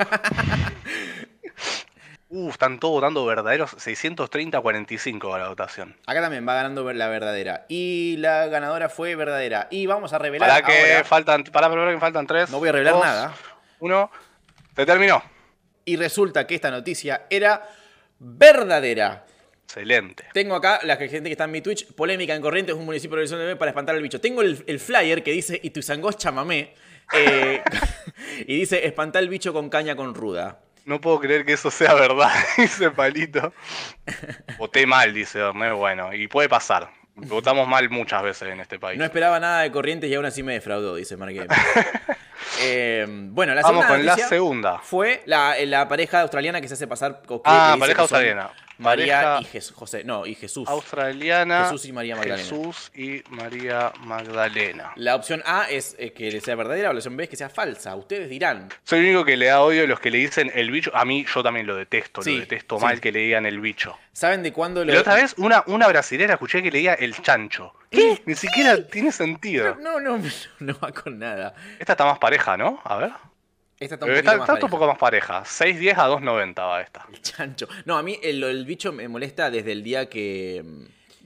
[2.35, 3.75] Uh, están todos votando verdaderos.
[3.77, 5.95] 630 a 45 a la votación.
[6.07, 7.65] Acá también va ganando la verdadera.
[7.69, 9.67] Y la ganadora fue verdadera.
[9.69, 11.03] Y vamos a revelar Para que ahora.
[11.03, 11.43] faltan.
[11.43, 12.49] Para que faltan tres.
[12.49, 13.35] No voy a revelar dos, nada.
[13.79, 14.09] Uno.
[14.75, 15.21] Se terminó.
[15.85, 17.69] Y resulta que esta noticia era
[18.17, 19.25] verdadera.
[19.65, 20.25] Excelente.
[20.33, 21.93] Tengo acá la gente que está en mi Twitch.
[21.93, 24.19] Polémica en Corrientes, un municipio de Horizonte para espantar al bicho.
[24.19, 26.73] Tengo el, el flyer que dice Ituzangos chamamé.
[27.13, 27.61] eh,
[28.47, 30.61] y dice espantar al bicho con caña con ruda.
[30.85, 33.53] No puedo creer que eso sea verdad, dice Palito.
[34.57, 35.75] Voté mal, dice Ernest.
[35.75, 36.89] Bueno, y puede pasar.
[37.15, 38.97] Votamos mal muchas veces en este país.
[38.97, 41.47] No esperaba nada de Corrientes y aún así me defraudó, dice Gamer.
[42.59, 44.79] Eh, bueno, la Vamos segunda con la segunda.
[44.79, 47.21] fue la, la pareja australiana que se hace pasar.
[47.45, 48.51] Ah, pareja son australiana.
[48.77, 50.03] María y Jes- José.
[50.03, 50.67] No, y Jesús.
[50.67, 51.65] australiana.
[51.65, 52.37] Jesús y María Magdalena.
[52.49, 54.91] Jesús y María Magdalena.
[54.95, 57.95] La opción A es eh, que sea verdadera, la opción B es que sea falsa.
[57.95, 58.69] Ustedes dirán.
[58.83, 60.91] Soy el único que le da odio a los que le dicen el bicho.
[60.93, 62.85] A mí yo también lo detesto, Sí, lo detesto sí.
[62.85, 63.97] mal que le digan el bicho.
[64.11, 64.93] ¿Saben de cuándo lo.?
[64.93, 67.73] La otra vez, una, una brasilera escuché que le diga el chancho.
[67.89, 68.21] ¿Qué?
[68.25, 69.75] Ni siquiera tiene sentido.
[69.79, 71.53] No, no, no, no va con nada.
[71.79, 72.81] Esta está más pareja, ¿no?
[72.83, 73.11] A ver.
[73.83, 74.69] Esta está un Pero poquito está, más está un pareja.
[74.69, 75.43] poco más pareja.
[75.43, 77.05] 6.10 a 2.90 va esta.
[77.11, 77.67] El chancho.
[77.85, 80.63] No, a mí el, bicho me molesta desde el día que.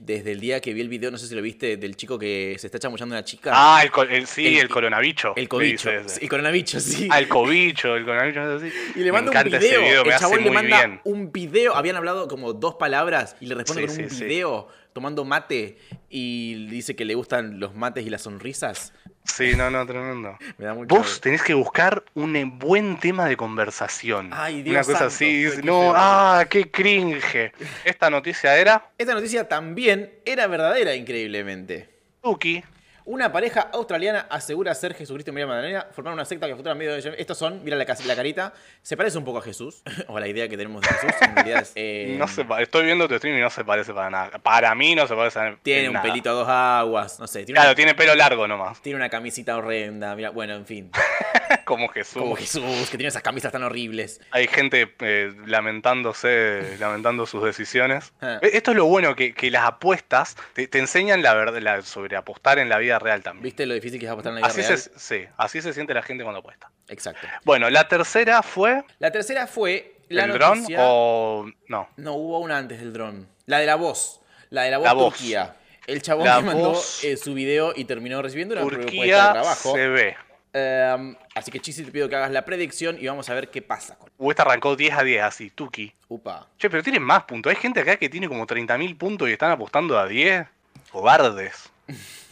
[0.00, 2.54] Desde el día que vi el video, no sé si lo viste, del chico que
[2.60, 3.50] se está chamullando a una chica.
[3.52, 5.32] Ah, el, sí, El- el, coronabicho.
[5.34, 5.90] el cobicho.
[6.06, 7.08] Sí, el coronavicho, sí.
[7.10, 8.40] Ah, el cobicho, el coronavicho.
[8.56, 8.72] es así.
[8.94, 9.58] Y le manda me un video.
[9.60, 11.00] ese video, me el chabón le manda bien.
[11.02, 11.74] un video.
[11.74, 14.24] Habían hablado como dos palabras y le responde Sí, con un sí, sí.
[14.26, 18.92] video tomando mate y dice que le gustan los mates y las sonrisas.
[19.32, 20.36] Sí, no, no, tremendo.
[20.56, 20.94] Me da mucho.
[20.94, 24.30] Vos tenés que buscar un buen tema de conversación.
[24.32, 25.62] Ay, Dios Una cosa santo, así.
[25.62, 27.52] No, ah, qué cringe.
[27.84, 31.88] Esta noticia era Esta noticia también era verdadera, increíblemente.
[32.22, 32.64] Tuki.
[33.10, 36.92] Una pareja australiana asegura ser Jesucristo y María Magdalena, formar una secta que futura medio
[36.92, 37.14] de...
[37.16, 40.28] Estos son, mira la, la carita, se parece un poco a Jesús, o a la
[40.28, 43.38] idea que tenemos de Jesús, en realidad es, eh, No se estoy viendo tu stream
[43.38, 44.38] y no se parece para nada.
[44.40, 46.06] Para mí no se parece a Tiene en un nada.
[46.06, 48.82] pelito a dos aguas, no sé, tiene, Claro, una, tiene pelo largo nomás.
[48.82, 50.90] tiene una camisita horrenda, mira, bueno, en fin,
[51.64, 52.22] Como Jesús.
[52.22, 54.20] como Jesús, que tiene esas camisas tan horribles.
[54.32, 58.12] Hay gente eh, lamentándose, lamentando sus decisiones.
[58.20, 58.38] Ah.
[58.42, 62.16] Eh, Esto es lo bueno, que, que las apuestas te, te enseñan la verdad sobre
[62.16, 63.42] apostar en la vida real también.
[63.44, 64.78] ¿Viste lo difícil que es apostar en la vida Así real?
[64.78, 66.70] se, sí, así se siente la gente cuando apuesta.
[66.88, 67.26] Exacto.
[67.44, 71.88] Bueno, la tercera fue La tercera fue la el dron o no.
[71.96, 73.28] No, hubo una antes del dron.
[73.46, 74.20] La de la voz.
[74.50, 75.14] La de la voz, La voz.
[75.14, 75.54] Turquía.
[75.86, 77.02] El chabón La que mandó voz.
[77.04, 79.72] eh, su video y terminó recibiendo una propuesta de Turquía trabajo.
[79.74, 80.16] se ve.
[80.54, 83.60] Em, así que Chisi te pido que hagas la predicción y vamos a ver qué
[83.60, 84.10] pasa con.
[84.30, 85.92] Esta arrancó 10 a 10, así, Tuki.
[86.08, 86.46] Upa.
[86.58, 87.50] Che, pero tienen más puntos.
[87.50, 90.46] Hay gente acá que tiene como 30.000 puntos y están apostando a 10.
[90.90, 91.68] Cobardes.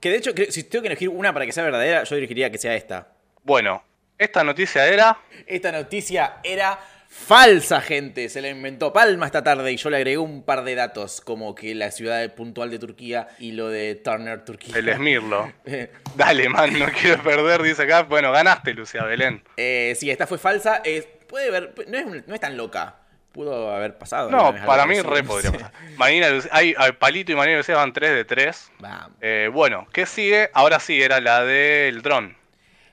[0.00, 2.58] Que de hecho, si tengo que elegir una para que sea verdadera, yo elegiría que
[2.58, 3.08] sea esta.
[3.42, 3.82] Bueno,
[4.16, 5.18] esta noticia era.
[5.46, 8.28] Esta noticia era falsa, gente.
[8.28, 11.54] Se la inventó Palma esta tarde y yo le agregué un par de datos, como
[11.54, 14.76] que la ciudad puntual de Turquía y lo de Turner, Turquía.
[14.76, 15.52] El Esmirlo.
[15.64, 18.02] Eh, Dale, man, no quiero perder, dice acá.
[18.02, 19.42] Bueno, ganaste, Lucia Belén.
[19.56, 20.80] eh, sí, esta fue falsa.
[20.84, 22.96] eh, puede ver, no es, no es tan loca.
[23.38, 24.32] Pudo haber pasado.
[24.32, 25.70] No, para mí re podría pasar.
[25.96, 28.72] Marina hay, hay Palito y Marina Lucía van 3 de 3.
[28.80, 29.16] Vamos.
[29.20, 30.50] Eh, bueno, ¿qué sigue?
[30.54, 32.36] Ahora sí, era la del dron.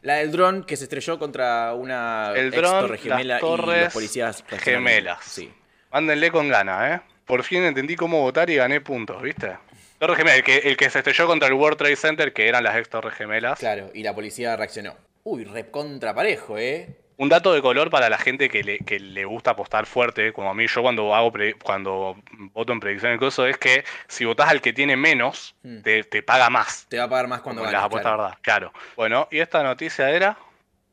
[0.04, 3.42] La del dron que se estrelló contra una El ex dron, torre gemela las y
[3.42, 5.18] torres los policías gemelas.
[5.24, 5.52] Sí.
[5.92, 7.02] Mándenle con ganas, ¿eh?
[7.26, 9.58] Por fin entendí cómo votar y gané puntos, ¿viste?
[9.98, 12.64] Torre Gemela, el que, el que se estrelló contra el World Trade Center, que eran
[12.64, 13.58] las ex Torres Gemelas.
[13.58, 14.96] Claro, y la policía reaccionó.
[15.24, 16.98] Uy, re contra parejo, ¿eh?
[17.18, 20.50] Un dato de color para la gente que le, que le gusta apostar fuerte, como
[20.50, 22.18] a mí, yo cuando hago pre- cuando
[22.54, 25.82] voto en predicción y cosas, es que si votás al que tiene menos, Hmm.
[25.82, 26.88] te, te paga más.
[26.90, 28.24] Te va a pagar más cuando ganes, las apuestas, claro.
[28.24, 28.38] ¿verdad?
[28.42, 28.74] Claro.
[28.98, 30.38] Bueno, y esta noticia era.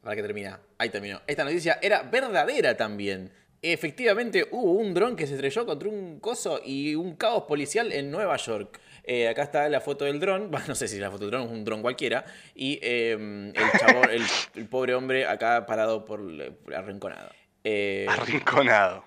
[0.03, 0.61] Para que termina.
[0.79, 1.21] Ahí terminó.
[1.27, 3.33] Esta noticia era verdadera también.
[3.61, 8.11] Efectivamente, hubo un dron que se estrelló contra un coso y un caos policial en
[8.11, 8.81] Nueva York.
[9.05, 10.51] Eh, acá está la foto del dron.
[10.69, 12.25] No sé si la foto del dron es un dron cualquiera.
[12.55, 13.13] Y eh,
[13.55, 14.23] el chabón, el,
[14.55, 16.21] el pobre hombre acá parado por,
[16.65, 17.31] por arrinconado.
[17.65, 19.05] Eh, Arrinconado.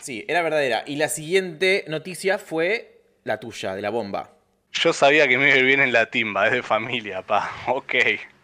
[0.00, 0.84] sí, era verdadera.
[0.86, 4.30] Y la siguiente noticia fue la tuya, de la bomba.
[4.72, 7.50] Yo sabía que me iba a ir bien en la timba, es de familia, pa.
[7.68, 7.94] Ok.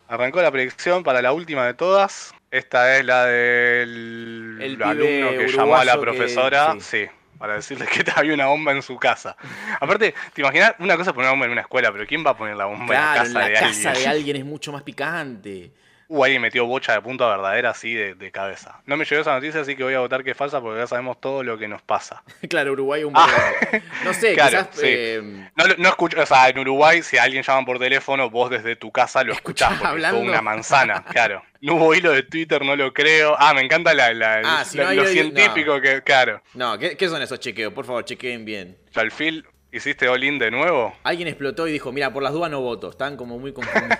[0.08, 2.32] Arrancó la predicción para la última de todas.
[2.50, 6.74] Esta es la del El alumno que llamó a la que- profesora.
[6.80, 6.80] sí.
[7.06, 7.10] Sí.
[7.40, 9.34] Para decirle que había una bomba en su casa.
[9.80, 10.74] Aparte, ¿te imaginas?
[10.78, 12.66] Una cosa es poner una bomba en una escuela, pero ¿quién va a poner la
[12.66, 14.04] bomba Claro, en la casa, en la de, casa alguien?
[14.04, 15.72] de alguien es mucho más picante.
[16.12, 18.80] Uh, alguien metió bocha de punta verdadera así de, de cabeza.
[18.84, 20.86] No me llegó esa noticia, así que voy a votar que es falsa porque ya
[20.88, 22.24] sabemos todo lo que nos pasa.
[22.50, 23.28] Claro, Uruguay un Ah.
[24.04, 24.68] No sé, Claro, quizás.
[24.72, 24.86] sí.
[24.86, 28.50] eh, No, no escucho, o sea, en Uruguay, si a alguien llaman por teléfono, vos
[28.50, 31.42] desde tu casa lo escuchás, Escuchás porque es una manzana, claro.
[31.60, 33.36] No hubo hilo de Twitter, no lo creo.
[33.38, 36.42] Ah, me encanta la, la- Ah, si la- no hay lo científico que, claro.
[36.54, 37.72] No, ¿qué, qué son esos chequeos?
[37.72, 38.76] Por favor, chequeen bien.
[38.94, 40.92] Yalfil, ¿hiciste all-in de nuevo?
[41.04, 42.90] Alguien explotó y dijo, mira, por las dudas no voto.
[42.90, 43.96] Están como muy confundidos.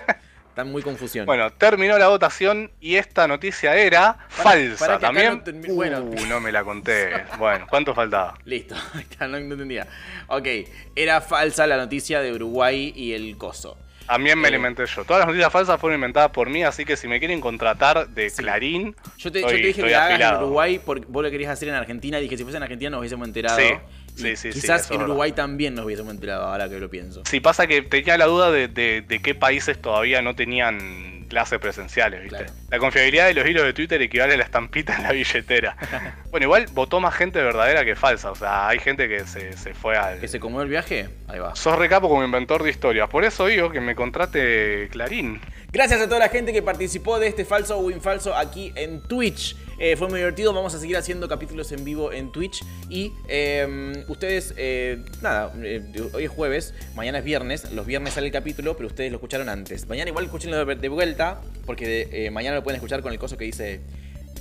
[0.51, 1.25] Están muy confusión.
[1.25, 5.41] Bueno, terminó la votación y esta noticia era falsa para también.
[5.45, 6.01] no bueno.
[6.01, 7.09] Uh, no me la conté.
[7.39, 8.33] Bueno, ¿cuánto faltaba?
[8.43, 9.87] Listo, está, no, no entendía.
[10.27, 10.47] Ok,
[10.93, 13.77] era falsa la noticia de Uruguay y el coso.
[14.07, 14.51] También me Eh.
[14.51, 15.05] la inventé yo.
[15.05, 18.29] Todas las noticias falsas fueron inventadas por mí, así que si me quieren contratar de
[18.29, 18.41] Sí.
[18.43, 20.37] Clarín, Yo te, yo te dije que la hagas en.
[20.39, 22.17] Uruguay porque vos lo querías hacer en Argentina.
[22.17, 23.57] Dije, si fuese en Argentina nos hubiésemos enterado.
[23.57, 23.69] Sí,
[24.15, 27.23] sí, sí, sí, Quizás en Uruguay también nos hubiésemos enterado, ahora que lo pienso.
[27.25, 31.59] Si pasa que tenía la duda de, de- de qué países todavía no tenían clases
[31.59, 32.37] presenciales, ¿viste?
[32.39, 32.53] Claro.
[32.69, 35.77] La confiabilidad de los hilos de Twitter equivale a la estampita en la billetera.
[36.29, 38.31] bueno, igual votó más gente verdadera que falsa.
[38.31, 40.19] O sea, hay gente que se, se fue al.
[40.19, 41.07] ¿Que se comió el viaje?
[41.29, 41.55] Ahí va.
[41.55, 43.07] Sos recapo como inventor de historias.
[43.07, 45.39] Por eso digo que me contrate Clarín.
[45.71, 49.55] Gracias a toda la gente que participó de este falso o infalso aquí en Twitch.
[49.83, 52.63] Eh, fue muy divertido, vamos a seguir haciendo capítulos en vivo en Twitch.
[52.87, 55.81] Y eh, ustedes, eh, nada, eh,
[56.13, 59.49] hoy es jueves, mañana es viernes, los viernes sale el capítulo, pero ustedes lo escucharon
[59.49, 59.87] antes.
[59.87, 63.37] Mañana igual escúchenlo de, de vuelta, porque eh, mañana lo pueden escuchar con el coso
[63.37, 63.81] que dice,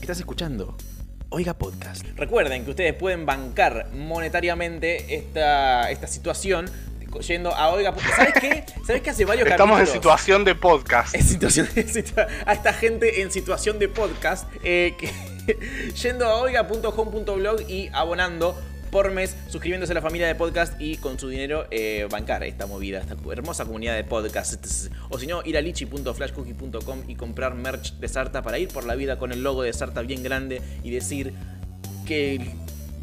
[0.01, 0.77] ¿estás escuchando?
[1.31, 2.05] Oiga Podcast.
[2.17, 6.69] Recuerden que ustedes pueden bancar monetariamente esta, esta situación
[7.27, 8.15] yendo a Oiga Podcast.
[8.17, 8.65] ¿Sabes qué?
[8.87, 11.15] ¿Sabes qué hace varios Estamos en situación de podcast.
[11.15, 15.11] en situación, en situa- a esta gente en situación de podcast eh, que-
[16.03, 18.57] yendo a oiga.home.blog y abonando
[18.91, 22.67] por mes, suscribiéndose a la familia de podcast y con su dinero eh, bancar esta
[22.67, 24.91] movida, esta hermosa comunidad de podcasts.
[25.09, 28.97] O si no, ir a lichi.flashcookie.com y comprar merch de Sarta para ir por la
[28.97, 31.33] vida con el logo de Sarta bien grande y decir
[32.07, 32.41] que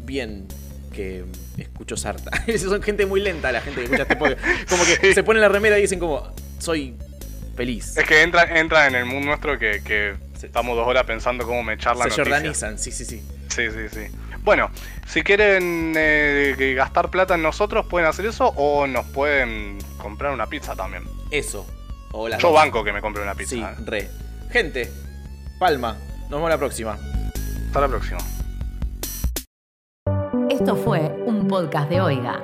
[0.04, 0.46] bien
[0.92, 1.24] que
[1.56, 2.30] escucho Sarta.
[2.58, 4.42] Son gente muy lenta la gente que escucha este podcast.
[4.68, 6.94] Como que se ponen la remera y dicen como, soy
[7.56, 7.96] feliz.
[7.96, 10.46] Es que entra, entra en el mood nuestro que, que Sí.
[10.46, 12.24] estamos dos horas pensando cómo me echar la Se noticia.
[12.24, 13.22] jordanizan, sí, sí, sí.
[13.48, 14.06] Sí, sí, sí.
[14.44, 14.70] Bueno,
[15.06, 20.46] si quieren eh, gastar plata en nosotros, pueden hacer eso o nos pueden comprar una
[20.46, 21.02] pizza también.
[21.30, 21.66] Eso.
[22.12, 22.56] O las Yo dos.
[22.56, 23.50] banco que me compre una pizza.
[23.56, 23.74] Sí, ¿eh?
[23.84, 24.08] re.
[24.50, 24.90] Gente,
[25.58, 25.96] palma.
[26.22, 26.96] Nos vemos la próxima.
[27.66, 28.20] Hasta la próxima.
[30.50, 32.42] Esto fue un podcast de Oiga.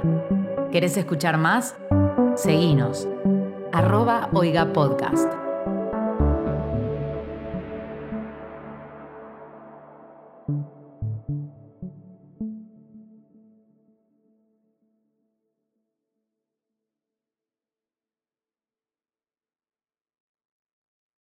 [0.72, 1.74] ¿Querés escuchar más?
[2.36, 3.06] Seguinos.
[3.72, 5.43] Arroba Oiga Podcast.